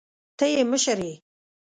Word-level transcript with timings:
ته 0.37 0.45
يې 0.53 0.61
مشر 0.71 0.97
يې. 1.07 1.13